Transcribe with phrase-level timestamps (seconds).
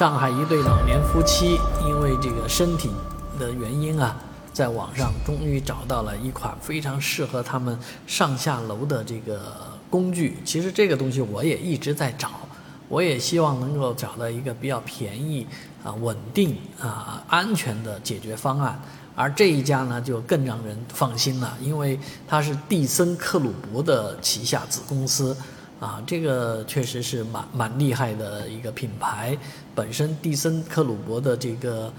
[0.00, 2.88] 上海一对老年夫妻因为这个身体
[3.38, 4.16] 的原因啊，
[4.50, 9.38] 在网上终于找到了一款非常适合他们上下楼的这个
[9.90, 10.38] 工具。
[10.42, 12.30] 其实这个东西我也一直在找，
[12.88, 15.46] 我也希望能够找到一个比较便宜
[15.84, 18.80] 啊、稳定啊、安全的解决方案。
[19.14, 25.36] 而这一家呢，就更让人放心了，因为它是蒂森克鲁伯的旗下子公司。
[25.80, 29.36] 啊，这个确实是蛮蛮厉害的一个品牌。
[29.74, 31.90] 本身蒂森克鲁伯的这个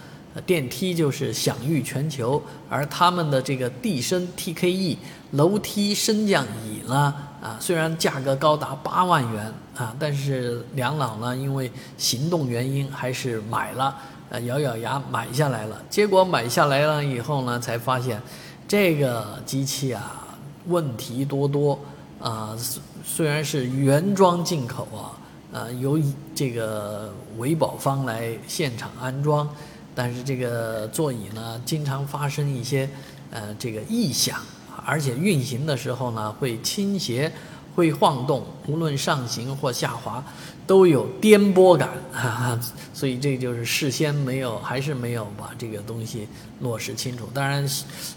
[0.46, 2.40] 电梯就是享誉全球，
[2.70, 4.98] 而他们的这个蒂森 TKE
[5.32, 7.12] 楼梯升降椅呢，
[7.42, 13.98] 啊，虽然价格高达八万元啊，但是梁老呢因为行动原因还是买了，
[14.30, 15.82] 呃，咬咬牙买下来了。
[15.90, 18.22] 结果买下来了以后呢，才发现
[18.68, 20.38] 这个机器啊
[20.68, 21.80] 问题多多。
[22.22, 25.18] 啊，虽虽然是原装进口啊，
[25.52, 26.00] 呃，由
[26.36, 29.50] 这个维保方来现场安装，
[29.96, 32.88] 但是这个座椅呢，经常发生一些
[33.32, 34.40] 呃这个异响，
[34.86, 37.32] 而且运行的时候呢会倾斜。
[37.76, 40.24] 会晃动，无论上行或下滑，
[40.68, 42.60] 都有颠簸感， 哈哈，
[42.94, 46.28] 所以这就是事先没有，还是没有把这个东西
[46.60, 47.30] 落实清楚。
[47.34, 47.66] 当然，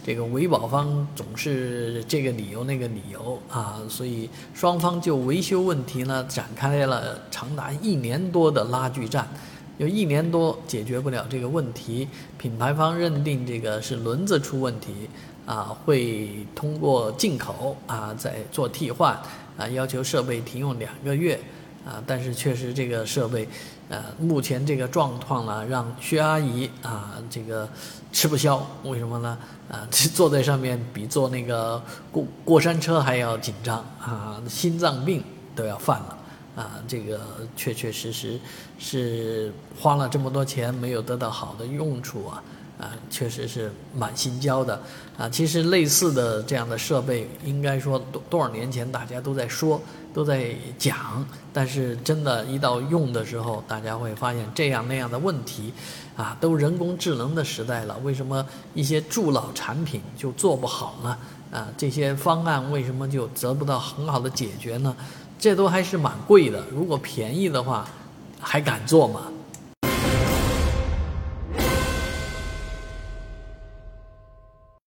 [0.05, 9.29] 这个维保方总是这个理由那个理由啊，所以双方就维修问题呢展开了长达一年多的拉锯战，
[9.79, 12.09] 有一年多解决不了这个问题，
[12.39, 15.09] 品牌方认定这个是轮子出问题，
[15.47, 19.19] 啊，会通过进口啊再做替换。
[19.57, 21.39] 啊，要求设备停用两个月，
[21.87, 23.49] 啊，但是确实这个设备，
[23.89, 27.69] 呃，目前这个状况呢，让薛阿姨啊，这个
[28.11, 28.67] 吃不消。
[28.83, 29.39] 为什么呢？
[29.71, 35.23] 啊， 坐在上面比坐那个过过山车还要紧张啊，心脏病
[35.55, 36.19] 都要犯了
[36.57, 37.21] 啊，这个
[37.57, 38.39] 确确实实
[38.79, 42.43] 是花了这么多钱没有得到好的用处啊。
[42.77, 44.83] 啊，确实是蛮心焦的
[45.17, 45.29] 啊。
[45.29, 49.81] 其实类似的这样的设备，应该说多多少年前大家都在说，
[50.13, 55.73] 都在讲，但是真的，一到用的时候，大家会发现这样那样的问题，
[56.17, 58.45] 啊，都人工智能的时代了，为什么
[58.75, 61.17] 一些助老产品就做不好呢？
[61.53, 64.97] 啊，这些方案为什么就得不到很好的解决呢？
[65.45, 67.87] 这都还是蛮贵的，如果便宜的话，
[68.41, 69.25] 还敢做吗？